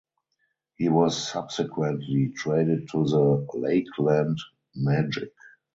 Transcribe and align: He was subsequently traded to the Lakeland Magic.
He 0.77 0.89
was 0.89 1.27
subsequently 1.29 2.29
traded 2.35 2.89
to 2.89 3.03
the 3.03 3.45
Lakeland 3.53 4.39
Magic. 4.73 5.29